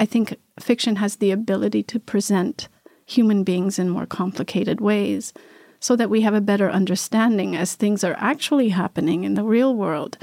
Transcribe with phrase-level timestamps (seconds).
[0.00, 2.68] I think fiction has the ability to present
[3.04, 5.34] human beings in more complicated ways
[5.78, 9.74] so that we have a better understanding as things are actually happening in the real
[9.74, 10.16] world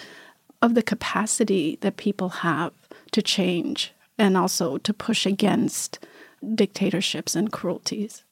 [0.64, 2.74] of the capacity that people have
[3.12, 6.00] to change and also to push against
[6.56, 8.24] dictatorships and cruelties.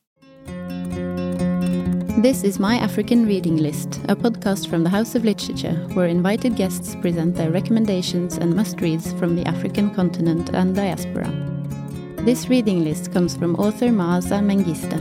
[2.25, 6.55] This is My African Reading List, a podcast from the House of Literature, where invited
[6.55, 11.29] guests present their recommendations and must reads from the African continent and diaspora.
[12.25, 14.99] This reading list comes from author Maaza Mengiste.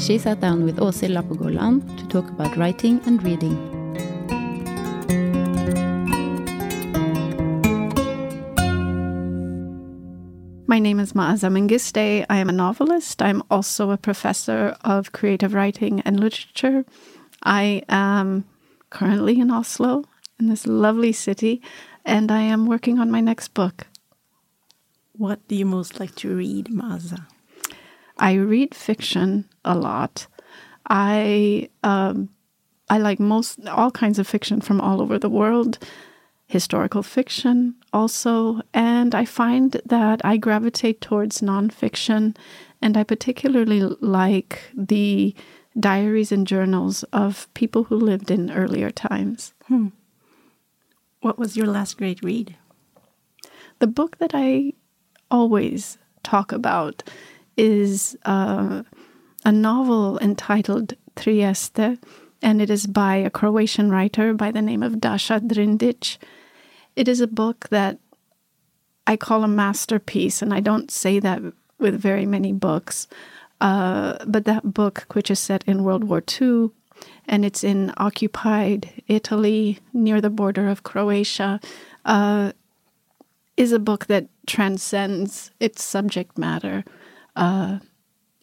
[0.00, 3.81] She sat down with Åshild Lappegård Lahn to talk about writing and reading.
[10.72, 12.24] My name is Maaza Mengiste.
[12.30, 13.20] I am a novelist.
[13.20, 16.86] I'm also a professor of creative writing and literature.
[17.42, 18.46] I am
[18.88, 20.06] currently in Oslo,
[20.40, 21.60] in this lovely city,
[22.06, 23.86] and I am working on my next book.
[25.12, 27.26] What do you most like to read, Maaza?
[28.16, 30.26] I read fiction a lot.
[30.88, 32.30] I um,
[32.88, 35.78] I like most all kinds of fiction from all over the world,
[36.46, 42.36] historical fiction also, and I find that I gravitate towards nonfiction,
[42.80, 45.34] and I particularly like the
[45.78, 49.54] diaries and journals of people who lived in earlier times.
[49.68, 49.88] Hmm.
[51.20, 52.56] What was your last great read?
[53.78, 54.72] The book that I
[55.30, 57.02] always talk about
[57.56, 58.82] is uh,
[59.44, 61.98] a novel entitled Trieste,
[62.42, 66.18] and it is by a Croatian writer by the name of Dasha Drndić.
[66.96, 67.98] It is a book that
[69.06, 71.42] I call a masterpiece, and I don't say that
[71.78, 73.08] with very many books.
[73.60, 76.70] Uh, but that book, which is set in World War II,
[77.26, 81.60] and it's in occupied Italy near the border of Croatia,
[82.04, 82.52] uh,
[83.56, 86.84] is a book that transcends its subject matter.
[87.36, 87.78] Uh,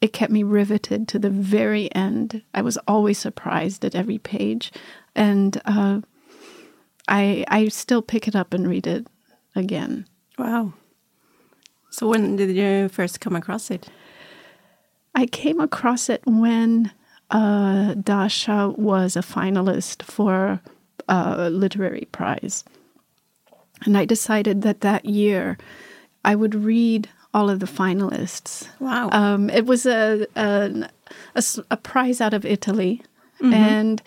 [0.02, 2.42] it kept me riveted to the very end.
[2.54, 4.72] I was always surprised at every page,
[5.16, 6.02] and uh,
[7.10, 9.08] I I still pick it up and read it
[9.56, 10.06] again.
[10.38, 10.74] Wow.
[11.90, 13.90] So when did you first come across it?
[15.16, 16.92] I came across it when
[17.32, 20.62] uh, Dasha was a finalist for
[21.08, 22.64] a literary prize.
[23.86, 25.58] And I decided that that year
[26.24, 28.68] I would read all of the finalists.
[28.80, 29.10] Wow.
[29.12, 30.90] Um, it was a, a,
[31.36, 33.02] a, a, prize out of Italy.
[33.40, 33.54] Mm-hmm.
[33.54, 34.02] And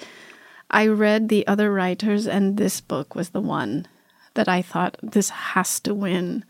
[0.72, 3.86] I read the other writers, and this book was the one
[4.34, 6.44] that I thought this has to win.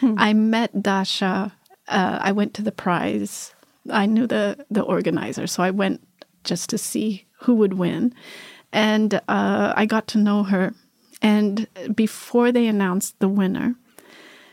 [0.00, 0.14] Hmm.
[0.16, 1.52] I met Dasha.
[1.88, 3.54] Uh, I went to the prize.
[3.90, 6.06] I knew the, the organizer, so I went
[6.44, 8.14] just to see who would win.
[8.72, 10.74] And uh, I got to know her
[11.24, 13.76] and before they announced the winner,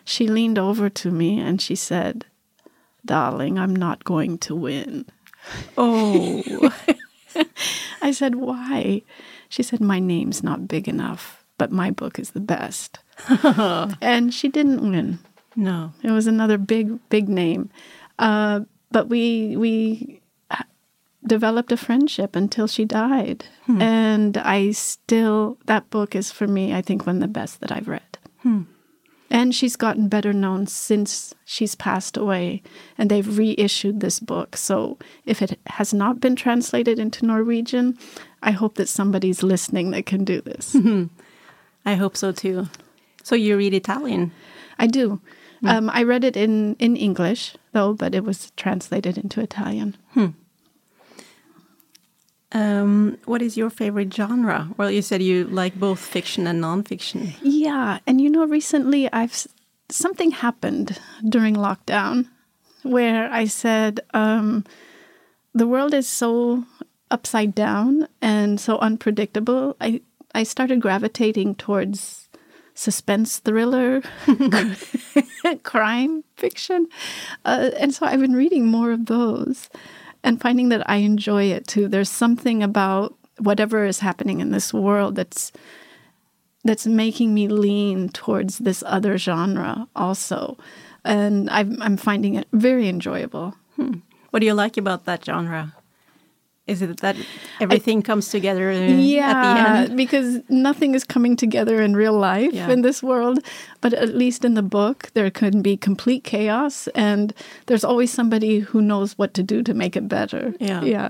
[0.06, 2.26] she leaned over to me and she said,
[3.06, 5.06] Darling, I'm not going to win.
[5.78, 6.74] Oh.
[8.02, 9.02] I said, Why?
[9.50, 13.00] She said, My name's not big enough, but my book is the best.
[14.02, 15.20] and she didn't win.
[15.56, 15.94] No.
[16.02, 17.70] It was another big, big name.
[18.18, 18.62] Uh,
[18.92, 20.22] but we, we
[21.26, 23.46] developed a friendship until she died.
[23.66, 23.82] Hmm.
[23.82, 27.72] And I still, that book is for me, I think, one of the best that
[27.72, 28.18] I've read.
[28.42, 28.64] Hmm.
[29.32, 32.62] And she's gotten better known since she's passed away,
[32.98, 34.58] and they've reissued this book.
[34.58, 37.98] So if it has not been translated into Norwegian,
[38.44, 40.76] I hope that somebody's listening that can do this.
[41.86, 42.68] I hope so too.
[43.24, 44.32] So you read Italian?
[44.78, 45.22] I do.
[45.62, 45.68] Hmm.
[45.68, 49.96] Um, I read it in, in English, though, but it was translated into Italian.
[50.14, 50.28] Hmm.
[52.54, 54.70] Um, what is your favorite genre?
[54.78, 57.34] Well, you said you like both fiction and nonfiction.
[57.42, 59.48] Yeah, and you know, recently I've
[59.90, 62.28] something happened during lockdown
[62.84, 64.66] where I said um,
[65.54, 66.66] the world is so
[67.10, 69.76] upside down and so unpredictable.
[69.80, 70.02] I
[70.34, 72.30] I started gravitating towards
[72.74, 74.02] suspense thriller,
[75.64, 76.88] crime fiction,
[77.46, 79.70] uh, and so I've been reading more of those
[80.24, 81.88] and finding that I enjoy it too.
[81.88, 85.52] There's something about whatever is happening in this world that's
[86.64, 90.58] that's making me lean towards this other genre also,
[91.04, 93.56] and I'm I'm finding it very enjoyable.
[93.76, 94.00] Hmm.
[94.30, 95.76] What do you like about that genre?
[96.72, 97.16] Is it that
[97.60, 102.70] everything I, comes together yeah, because nothing is coming together in real life yeah.
[102.70, 103.40] in this world.
[103.82, 107.34] But at least in the book, there can be complete chaos, and
[107.66, 110.54] there's always somebody who knows what to do to make it better.
[110.60, 110.84] Yeah.
[110.84, 111.10] Yeah.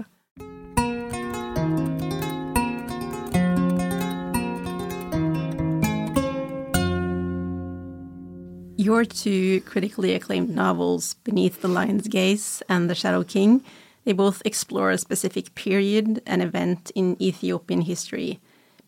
[8.82, 13.64] your two critically acclaimed novels, Beneath the Lion's Gaze and The Shadow King,
[14.04, 18.40] they both explore a specific period and event in Ethiopian history.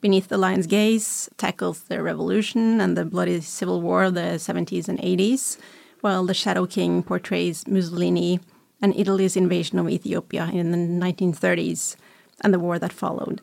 [0.02, 4.90] Beneath the Lion's Gaze tackles the revolution and the bloody civil war of the 70s
[4.90, 5.58] and 80s,
[6.02, 8.40] while The Shadow King portrays Mussolini
[8.82, 11.96] and Italy's invasion of Ethiopia in the 1930s
[12.42, 13.42] and the war that followed.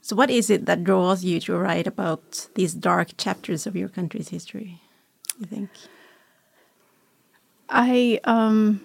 [0.00, 3.88] So, what is it that draws you to write about these dark chapters of your
[3.88, 4.80] country's history?
[5.40, 5.70] You think?
[7.68, 8.84] I um,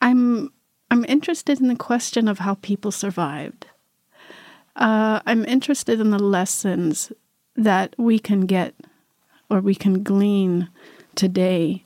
[0.00, 0.52] I'm
[0.90, 3.66] I'm interested in the question of how people survived.
[4.76, 7.12] Uh, I'm interested in the lessons
[7.56, 8.74] that we can get
[9.48, 10.68] or we can glean
[11.14, 11.84] today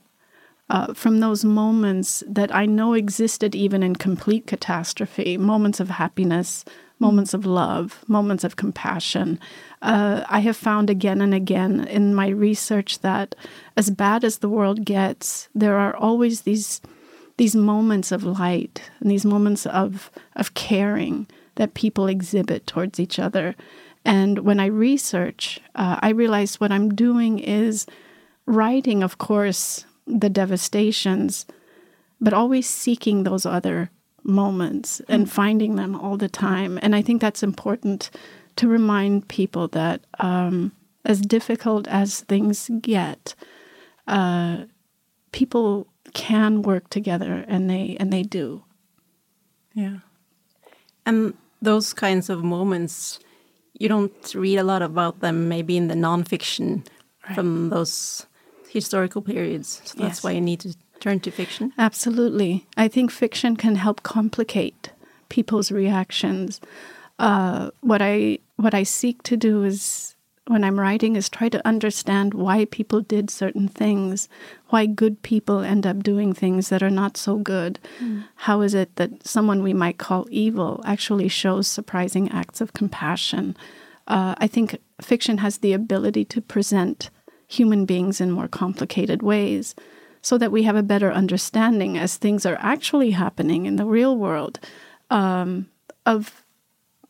[0.69, 6.63] uh, from those moments that I know existed even in complete catastrophe, moments of happiness,
[6.97, 9.39] moments of love, moments of compassion.
[9.81, 13.35] Uh, I have found again and again in my research that
[13.75, 16.79] as bad as the world gets, there are always these
[17.41, 23.17] these moments of light and these moments of of caring that people exhibit towards each
[23.17, 23.55] other.
[24.05, 27.87] And when I research, uh, I realize what I'm doing is
[28.45, 31.47] writing, of course, the devastations,
[32.19, 33.89] but always seeking those other
[34.21, 36.77] moments and finding them all the time.
[36.83, 38.11] And I think that's important
[38.57, 40.73] to remind people that um,
[41.05, 43.33] as difficult as things get,
[44.07, 44.65] uh,
[45.31, 48.63] people can work together, and they and they do.
[49.73, 49.99] Yeah,
[51.05, 53.19] and those kinds of moments,
[53.73, 55.49] you don't read a lot about them.
[55.49, 56.85] Maybe in the nonfiction
[57.25, 57.35] right.
[57.35, 58.25] from those
[58.69, 59.81] historical periods.
[59.85, 60.23] So that's yes.
[60.23, 61.73] why you need to turn to fiction.
[61.77, 64.91] Absolutely, I think fiction can help complicate
[65.29, 66.61] people's reactions.
[67.19, 70.15] Uh, what I what I seek to do is
[70.51, 74.27] when I'm writing is try to understand why people did certain things,
[74.69, 77.79] why good people end up doing things that are not so good.
[77.99, 78.25] Mm.
[78.35, 83.55] How is it that someone we might call evil actually shows surprising acts of compassion?
[84.07, 87.09] Uh, I think fiction has the ability to present
[87.47, 89.75] human beings in more complicated ways
[90.21, 94.15] so that we have a better understanding as things are actually happening in the real
[94.17, 94.59] world
[95.09, 95.69] um,
[96.05, 96.43] of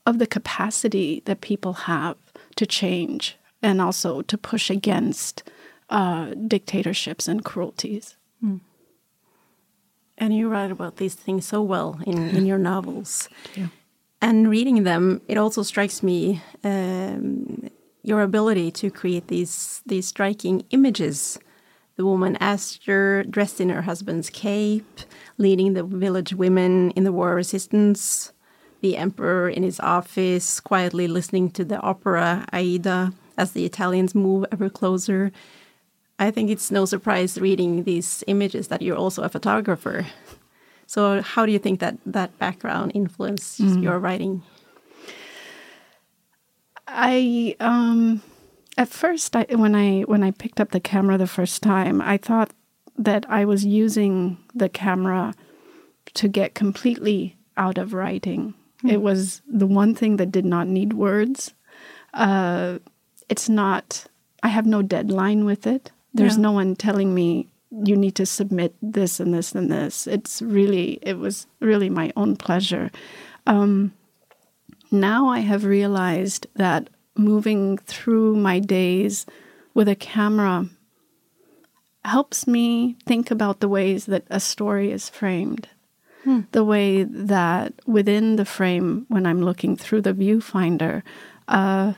[0.05, 2.17] of the capacity that people have
[2.55, 5.43] to change and also to push against
[5.89, 8.15] uh, dictatorships and cruelties.
[8.43, 8.61] Mm.
[10.17, 13.27] And you write about these things so well in, in your novels.
[14.21, 17.69] And reading them, it also strikes me um,
[18.03, 21.39] your ability to create these these striking images.
[21.95, 25.01] The woman Esther dressed in her husband's cape,
[25.37, 28.31] leading the village women in the war resistance,
[28.81, 34.45] the emperor in his office, quietly listening to the opera Aida as the Italians move
[34.51, 35.31] ever closer.
[36.19, 40.05] I think it's no surprise reading these images that you're also a photographer.
[40.85, 43.81] So, how do you think that that background influenced mm.
[43.81, 44.43] your writing?
[46.87, 48.21] I um,
[48.77, 52.17] at first, I, when I when I picked up the camera the first time, I
[52.17, 52.51] thought
[52.97, 55.33] that I was using the camera
[56.13, 58.53] to get completely out of writing.
[58.83, 58.91] Mm.
[58.91, 61.53] It was the one thing that did not need words.
[62.13, 62.79] Uh,
[63.29, 64.05] it's not,
[64.43, 65.91] I have no deadline with it.
[66.13, 66.43] There's yeah.
[66.43, 70.07] no one telling me you need to submit this and this and this.
[70.07, 72.91] It's really, it was really my own pleasure.
[73.47, 73.93] Um,
[74.91, 79.25] now I have realized that moving through my days
[79.73, 80.67] with a camera
[82.03, 85.69] helps me think about the ways that a story is framed.
[86.23, 86.41] Hmm.
[86.51, 91.01] The way that within the frame, when I'm looking through the viewfinder,
[91.47, 91.93] uh,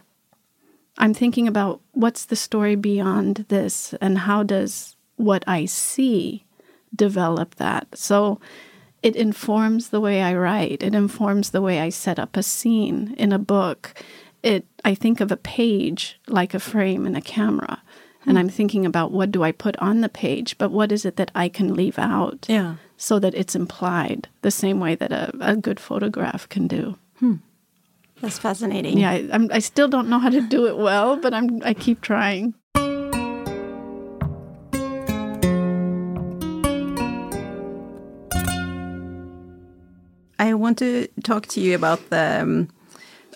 [0.97, 6.45] I'm thinking about what's the story beyond this and how does what I see
[6.95, 7.87] develop that.
[7.95, 8.39] So
[9.01, 13.15] it informs the way I write, it informs the way I set up a scene
[13.17, 13.93] in a book.
[14.41, 17.81] It I think of a page like a frame in a camera.
[18.25, 21.17] And I'm thinking about what do I put on the page, but what is it
[21.17, 22.75] that I can leave out yeah.
[23.03, 26.97] So that it's implied the same way that a, a good photograph can do.
[27.19, 27.35] Hmm.
[28.21, 28.97] That's fascinating.
[28.97, 31.99] Yeah, I, I still don't know how to do it well, but I'm I keep
[31.99, 32.53] trying.
[40.39, 42.69] I want to talk to you about the um,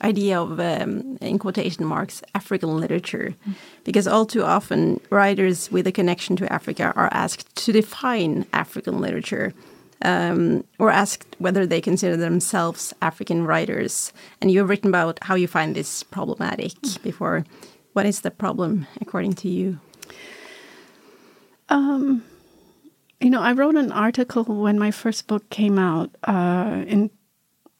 [0.01, 3.35] idea of, um, in quotation marks, African literature,
[3.83, 8.99] because all too often writers with a connection to Africa are asked to define African
[8.99, 9.53] literature
[10.03, 14.13] um, or asked whether they consider themselves African writers.
[14.41, 16.73] And you've written about how you find this problematic
[17.03, 17.45] before.
[17.93, 19.79] What is the problem, according to you?
[21.69, 22.23] Um,
[23.19, 27.09] you know, I wrote an article when my first book came out uh, in,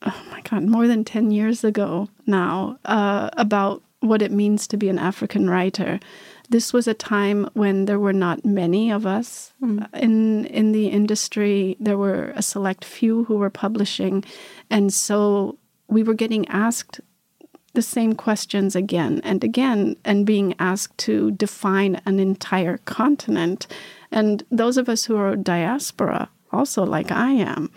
[0.06, 4.78] oh my God, more than 10 years ago now, uh, about what it means to
[4.78, 6.00] be an African writer.
[6.50, 9.88] This was a time when there were not many of us mm.
[9.94, 11.76] in in the industry.
[11.80, 14.24] There were a select few who were publishing,
[14.70, 15.58] and so
[15.90, 17.02] we were getting asked
[17.74, 23.68] the same questions again and again and being asked to define an entire continent.
[24.12, 27.70] And those of us who are diaspora, also like I am,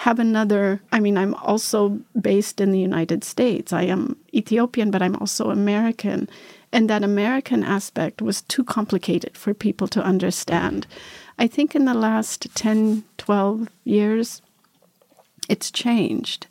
[0.00, 0.80] have another.
[0.92, 3.70] I mean, I'm also based in the United States.
[3.70, 6.26] I am Ethiopian, but I'm also American.
[6.72, 10.86] And that American aspect was too complicated for people to understand.
[11.38, 14.40] I think in the last 10, 12 years,
[15.50, 16.46] it's changed.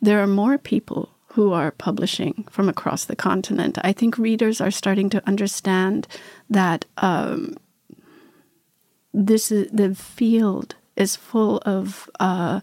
[0.00, 3.76] There are more people who are publishing from across the continent.
[3.82, 6.06] I think readers are starting to understand
[6.48, 7.56] that um,
[9.12, 12.60] this is the field is full of uh,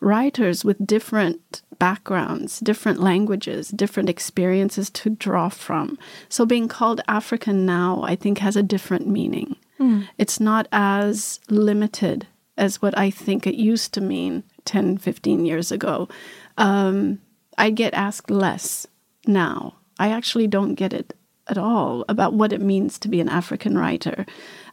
[0.00, 5.98] writers with different backgrounds, different languages, different experiences to draw from.
[6.28, 9.56] So being called African now, I think, has a different meaning.
[9.78, 10.08] Mm.
[10.18, 12.26] It's not as limited
[12.56, 16.08] as what I think it used to mean 10, 15 years ago.
[16.56, 17.20] Um,
[17.58, 18.86] I get asked less
[19.26, 19.74] now.
[19.98, 21.14] I actually don't get it
[21.46, 24.24] at all about what it means to be an African writer.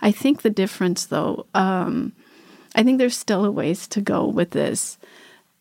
[0.01, 2.13] I think the difference, though, um,
[2.75, 4.97] I think there's still a ways to go with this.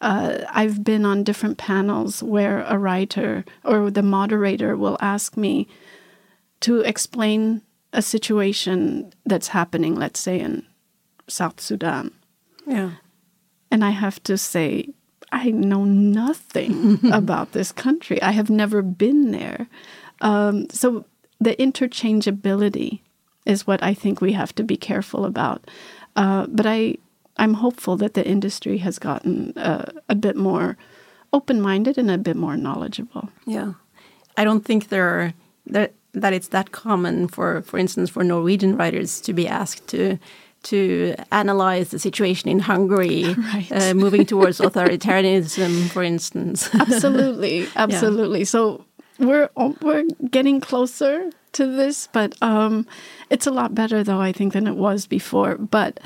[0.00, 5.68] Uh, I've been on different panels where a writer or the moderator will ask me
[6.60, 7.62] to explain
[7.92, 10.64] a situation that's happening, let's say in
[11.26, 12.12] South Sudan.
[12.66, 12.92] Yeah.
[13.70, 14.88] And I have to say,
[15.32, 18.20] I know nothing about this country.
[18.22, 19.68] I have never been there.
[20.20, 21.04] Um, so
[21.40, 23.00] the interchangeability
[23.46, 25.70] is what I think we have to be careful about.
[26.16, 26.96] Uh, but I,
[27.36, 30.76] I'm hopeful that the industry has gotten uh, a bit more
[31.32, 33.30] open-minded and a bit more knowledgeable.
[33.46, 33.74] Yeah,
[34.36, 35.34] I don't think there are
[35.66, 40.18] that that it's that common for, for instance, for Norwegian writers to be asked to
[40.62, 43.72] to analyze the situation in Hungary, right.
[43.72, 46.68] uh, moving towards authoritarianism, for instance.
[46.74, 48.40] absolutely, absolutely.
[48.40, 48.44] Yeah.
[48.44, 48.84] So
[49.18, 52.86] we're we're getting closer to this, but um,
[53.28, 55.56] it's a lot better, though I think, than it was before.
[55.56, 56.00] But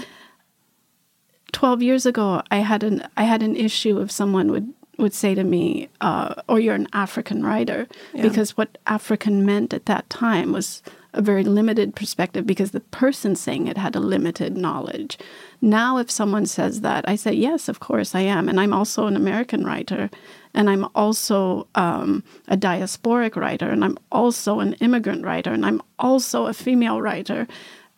[1.53, 5.35] twelve years ago, I had an I had an issue if someone would would say
[5.35, 8.23] to me, uh, "Or oh, you're an African writer," yeah.
[8.23, 10.83] because what African meant at that time was
[11.15, 15.17] a very limited perspective because the person saying it had a limited knowledge.
[15.61, 18.49] Now, if someone says that, I say, yes, of course I am.
[18.49, 20.11] And I'm also an American writer,
[20.54, 25.82] and I'm also um, a diasporic writer, and I'm also an immigrant writer, and I'm
[25.99, 27.46] also a female writer.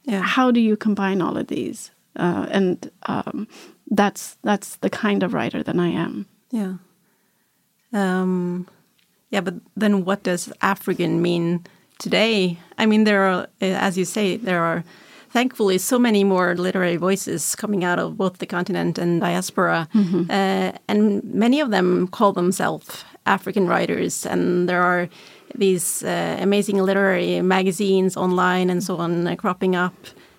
[0.04, 0.22] Yeah.
[0.22, 1.90] How do you combine all of these?
[2.16, 3.46] Uh, and um,
[3.90, 6.26] that's that's the kind of writer that I am.
[6.50, 6.74] Yeah.
[7.92, 8.66] Um,
[9.30, 11.64] yeah, but then what does African mean
[11.98, 14.84] today, I mean, there are, as you say, there are
[15.36, 20.04] thankfully so many more literary voices coming out of both the continent and diaspora, mm
[20.04, 20.22] -hmm.
[20.30, 21.00] uh, and
[21.44, 25.08] many of them call themselves African writers, and there are
[25.58, 29.94] these uh, amazing literary magazines online and so on uh, cropping up,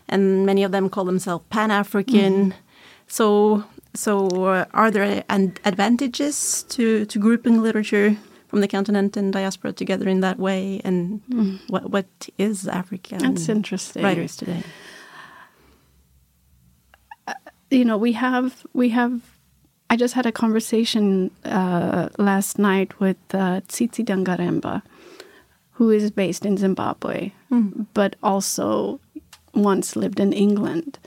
[0.09, 2.33] and many of them call themselves Pan African.
[2.33, 2.65] Mm -hmm.
[3.07, 3.27] So,
[3.93, 5.23] so uh, are there
[5.63, 8.15] advantages to to grouping literature
[8.47, 10.81] from the continent and diaspora together in that way?
[10.83, 11.59] And mm.
[11.69, 13.19] what what is African?
[13.19, 14.03] That's interesting.
[14.03, 14.63] Writers today.
[17.27, 17.33] Uh,
[17.69, 19.21] you know, we have we have.
[19.89, 24.81] I just had a conversation uh, last night with uh, Tsitsi Dangarembga,
[25.71, 27.85] who is based in Zimbabwe, mm.
[27.93, 28.99] but also
[29.53, 30.99] once lived in England,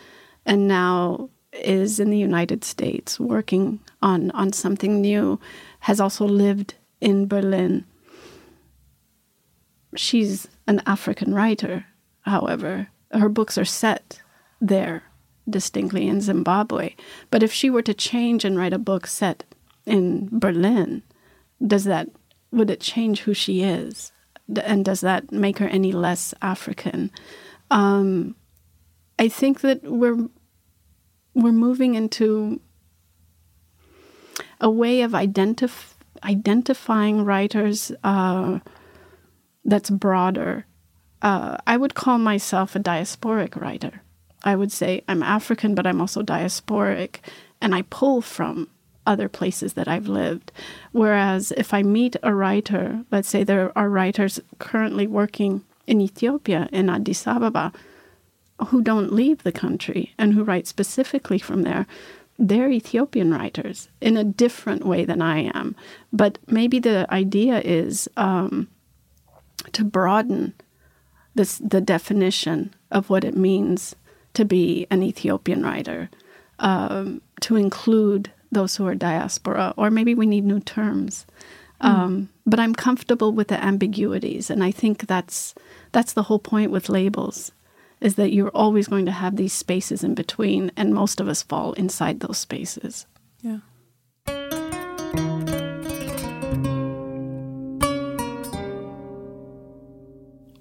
[0.47, 5.39] and now is in the United States working on on something new.
[5.81, 7.85] Has also lived in Berlin.
[9.97, 11.87] She's an African writer,
[12.23, 12.89] however.
[13.11, 14.23] Her books are set
[14.61, 15.03] there,
[15.49, 16.95] distinctly in Zimbabwe.
[17.31, 19.45] But if she were to change and write a book set
[19.85, 21.03] in Berlin,
[21.67, 22.09] does that
[22.53, 24.13] would it change who she is?
[24.65, 27.11] And does that make her any less African?
[27.71, 28.35] Um,
[29.19, 30.29] I think that we're
[31.35, 32.61] we're moving into
[34.61, 35.90] a way of identifying
[36.25, 38.61] identifying writers uh,
[39.65, 40.67] that's broader.
[41.23, 44.03] Uh, I would call myself a diasporic writer.
[44.43, 47.17] I would say I'm African, but I'm also diasporic,
[47.61, 48.69] and I pull from
[49.07, 50.53] other places that I've lived.
[50.93, 56.69] Whereas if I meet a writer, let's say there are writers currently working in Ethiopia,
[56.73, 57.73] in Addis Ababa,
[58.69, 61.87] who don't leave the country and who write specifically from there,
[62.41, 65.77] they're Ethiopian writers in a different way than I am.
[66.11, 68.67] But maybe the idea is um,
[69.73, 70.55] to broaden
[71.35, 73.95] this, the definition of what it means
[74.33, 76.09] to be an Ethiopian writer,
[76.61, 81.27] um, to include those who are diaspora, or maybe we need new terms.
[81.83, 81.89] Mm.
[81.89, 85.55] Um, but I'm comfortable with the ambiguities, and I think that's
[85.93, 87.53] that's the whole point with labels
[88.01, 91.43] is that you're always going to have these spaces in between, and most of us
[91.43, 93.07] fall inside those spaces.
[93.43, 93.59] Yeah.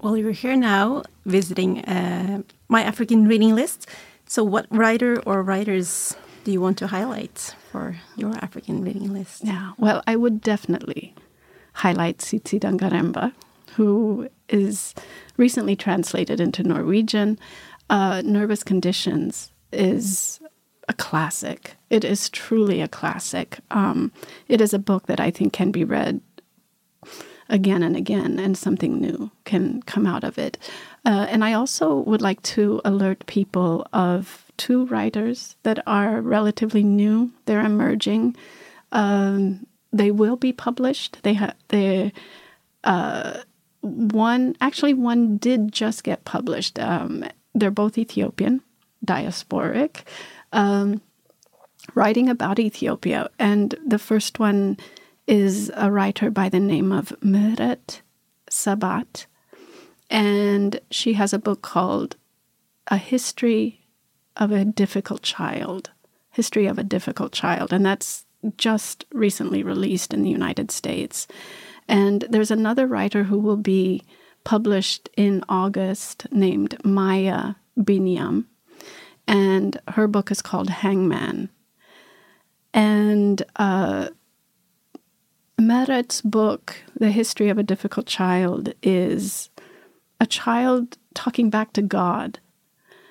[0.02, 3.86] Well, you're here now visiting uh, my African reading list.
[4.26, 9.44] So, what writer or writers do you want to highlight for your African reading list?
[9.44, 11.14] Yeah, well, I would definitely
[11.74, 13.32] highlight Tsitsi Dangarembga,
[13.74, 14.94] who is
[15.36, 17.38] recently translated into Norwegian.
[17.88, 20.40] Uh, Nervous Conditions is
[20.88, 21.76] a classic.
[21.88, 23.58] It is truly a classic.
[23.70, 24.12] Um,
[24.48, 26.20] it is a book that I think can be read
[27.48, 30.56] again and again, and something new can come out of it.
[31.04, 36.82] Uh, and I also would like to alert people of two writers that are relatively
[36.82, 37.32] new.
[37.46, 38.36] They're emerging.
[38.92, 41.18] Um, they will be published.
[41.22, 42.12] They have they
[42.84, 43.40] uh,
[43.80, 46.78] one actually one did just get published.
[46.78, 48.62] Um, they're both Ethiopian,
[49.04, 50.02] diasporic,
[50.52, 51.00] um,
[51.94, 54.76] writing about Ethiopia, and the first one
[55.26, 58.00] is a writer by the name of Mihret
[58.50, 59.26] Sibhat,
[60.08, 62.16] and she has a book called
[62.88, 63.80] A History
[64.36, 65.90] of a Difficult Child.
[66.32, 68.24] History of a Difficult Child, and that's
[68.56, 71.26] just recently released in the United States.
[71.90, 74.04] And there's another writer who will be
[74.44, 78.44] published in August named Maya Binyam.
[79.26, 81.50] And her book is called Hangman.
[82.72, 84.10] And uh,
[85.60, 89.50] Mihret's book, The History of a Difficult Child, is
[90.20, 92.38] a child talking back to God,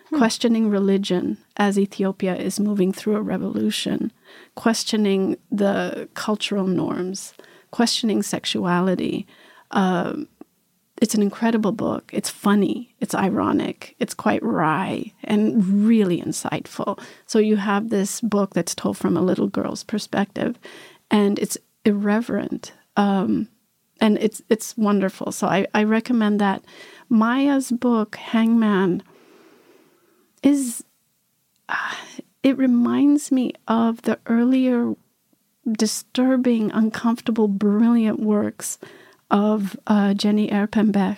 [0.08, 0.18] hmm.
[0.18, 4.14] questioning religion as Ethiopia is moving through a revolution,
[4.56, 7.34] questioning the cultural norms
[7.72, 9.28] questioning sexuality.
[9.72, 10.28] Um,
[11.02, 12.10] it's an incredible book.
[12.14, 17.00] It's funny, it's ironic, it's quite wry, and really insightful.
[17.26, 20.60] So you have this book that's told from a little girl's perspective,
[21.10, 22.74] and it's irreverent.
[22.98, 23.48] Um,
[24.02, 25.32] and it's it's wonderful.
[25.32, 26.64] So I, I recommend that.
[27.10, 29.04] Maya's book, Hangman,
[30.44, 30.84] is
[31.68, 31.96] uh,
[32.44, 34.96] it reminds me of the earlier
[35.74, 38.78] disturbing, uncomfortable, brilliant works
[39.32, 41.18] of uh, Jenny Erpenbeck,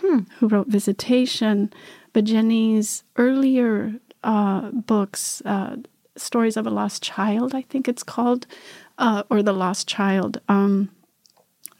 [0.00, 0.20] hmm.
[0.38, 1.72] who wrote Visitation.
[2.12, 5.76] But Jenny's earlier uh, books, uh,
[6.16, 8.46] Stories of a Lost Child, I think it's called,
[8.98, 10.90] uh, or The Lost Child, um,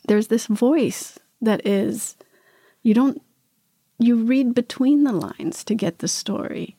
[0.08, 2.16] there's this voice that is,
[2.82, 3.20] you don't,
[3.98, 6.76] you read between the lines to get the story.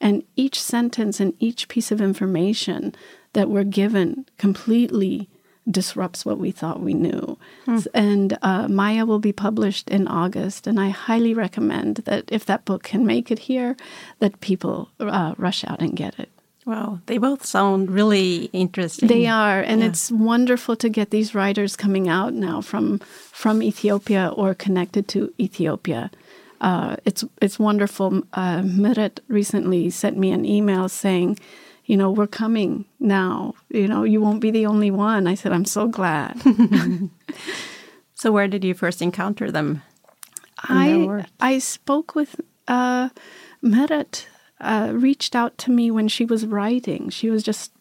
[0.00, 2.94] And each sentence and each piece of information
[3.36, 5.28] that we're given completely
[5.70, 7.38] disrupts what we thought we knew.
[7.66, 7.78] Hmm.
[7.92, 12.64] And uh, Maya will be published in August, and I highly recommend that if that
[12.64, 13.76] book can make it here,
[14.20, 16.30] that people uh, rush out and get it.
[16.64, 19.06] Wow, they both sound really interesting.
[19.06, 19.88] They are, and yeah.
[19.88, 22.98] it's wonderful to get these writers coming out now from
[23.42, 26.10] from Ethiopia or connected to Ethiopia.
[26.60, 28.22] Uh, it's it's wonderful.
[28.32, 31.38] Uh, Mihret recently sent me an email saying
[31.86, 33.54] you know, we're coming now.
[33.70, 35.26] You know, you won't be the only one.
[35.26, 36.40] I said, I'm so glad.
[38.14, 39.82] so, where did you first encounter them?
[40.58, 43.10] I I spoke with uh,
[43.62, 44.26] Mihret.
[44.58, 47.10] Uh, reached out to me when she was writing.
[47.10, 47.72] She was just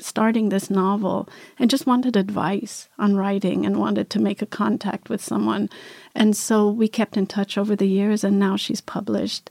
[0.00, 5.10] starting this novel and just wanted advice on writing and wanted to make a contact
[5.10, 5.68] with someone.
[6.14, 9.50] And so we kept in touch over the years, and now she's published.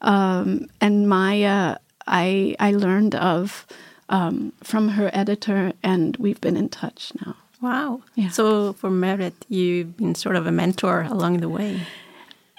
[0.00, 3.66] Um, and Maya I I learned of
[4.08, 7.36] um, from her editor, and we've been in touch now.
[7.60, 8.02] Wow!
[8.14, 8.30] Yeah.
[8.30, 11.80] So for Mihret, you've been sort of a mentor along the way.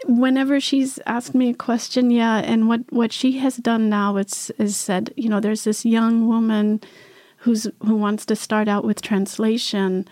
[0.06, 4.52] Whenever she's asked me a question, yeah, and what what she has done now is
[4.58, 6.82] is said, you know, there's this young woman
[7.38, 10.08] who's who wants to start out with translation.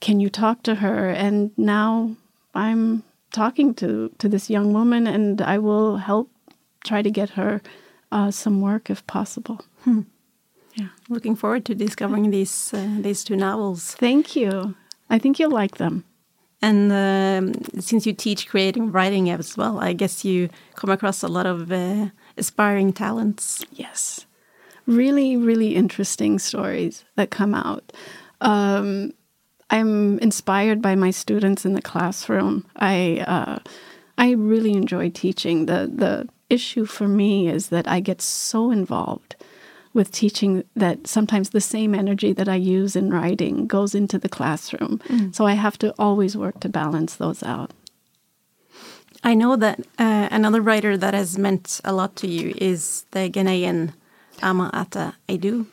[0.00, 1.10] Can you talk to her?
[1.10, 2.16] And now
[2.54, 6.30] I'm talking to to this young woman, and I will help
[6.84, 7.60] try to get her
[8.12, 9.60] uh, some work if possible.
[9.84, 10.02] Hmm.
[10.74, 13.94] Yeah, looking forward to discovering these uh, these two novels.
[13.94, 14.74] Thank you.
[15.10, 16.04] I think you'll like them.
[16.60, 21.28] And um, since you teach creative writing as well, I guess you come across a
[21.28, 23.64] lot of uh, aspiring talents.
[23.72, 24.26] Yes.
[24.86, 27.92] Really, really interesting stories that come out.
[28.40, 29.12] Um,
[29.70, 32.66] I'm inspired by my students in the classroom.
[32.76, 33.58] I uh,
[34.16, 35.66] I really enjoy teaching.
[35.66, 39.36] The the issue for me is that I get so involved
[39.94, 44.28] with teaching that sometimes the same energy that I use in writing goes into the
[44.28, 45.00] classroom.
[45.08, 45.34] Mm.
[45.34, 47.72] So I have to always work to balance those out.
[49.24, 53.28] I know that uh, another writer that has meant a lot to you is the
[53.28, 53.92] Ghanaian
[54.42, 55.66] Ama Ata Aidoo,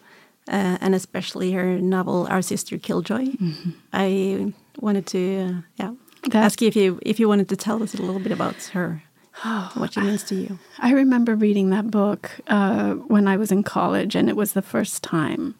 [0.47, 3.37] uh, and especially her novel Our Sister Killjoy.
[3.37, 3.73] Mm -hmm.
[3.93, 5.93] I wanted to, uh, yeah,
[6.33, 9.04] ask you if you if you wanted to tell us a little bit about her.
[9.43, 10.59] Oh, what she means to you.
[10.79, 14.61] I remember reading that book uh, when I was in college, and it was the
[14.61, 15.55] first time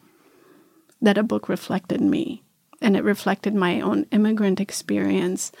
[1.02, 2.42] that a book reflected me
[2.80, 5.52] and it reflected my own immigrant experience.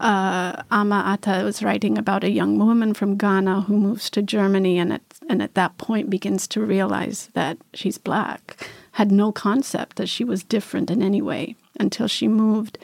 [0.00, 4.78] Uh, Ama Ata was writing about a young woman from Ghana who moves to Germany
[4.78, 9.96] and at, and at that point begins to realize that she's black, had no concept
[9.96, 12.78] that she was different in any way until she moved.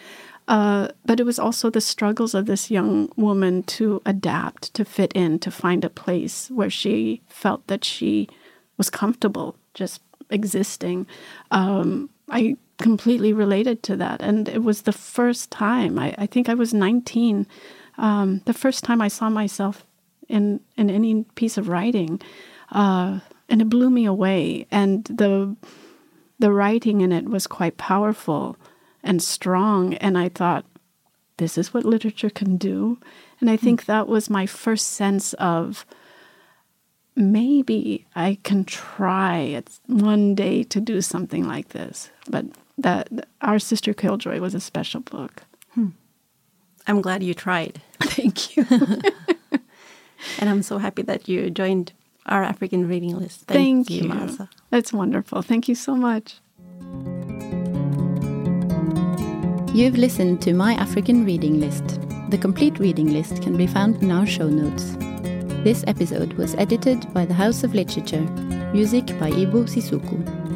[0.49, 5.13] Uh, but it was also the struggles of this young woman to adapt, to fit
[5.13, 8.27] in, to find a place where she felt that she
[8.79, 11.07] was comfortable just existing.
[11.51, 14.23] Um, I completely related to that.
[14.23, 17.47] And it was the first time, I, I think I was 19,
[17.99, 19.85] um, the first time I saw myself
[20.29, 22.23] in, in any piece of writing.
[22.73, 24.67] Uh, and it blew me away.
[24.71, 25.57] And the,
[26.39, 28.57] the writing in it was quite powerful
[29.03, 29.95] and strong.
[29.95, 30.65] And I thought,
[31.39, 32.99] this is what literature can do.
[33.41, 35.87] And I think that was my first sense of
[37.15, 42.11] maybe I can try it's one day to do something like this.
[42.29, 43.09] But that
[43.41, 45.45] Our Sister Killjoy was a special book.
[45.75, 45.89] Hmm.
[46.87, 47.81] I'm glad you tried.
[48.01, 48.67] Thank you.
[50.39, 51.93] and I'm so happy that you joined
[52.27, 53.43] our African reading list.
[53.43, 54.49] Thank, Thank you, you.
[54.71, 55.43] That's wonderful.
[55.43, 56.39] Thank you so much.
[59.79, 62.01] You've listened to My African Reading List.
[62.31, 64.97] The complete reading list can be found in our show notes.
[65.62, 68.23] This episode was edited by the House of Literature,
[68.73, 70.48] music by Ibou Cissokho.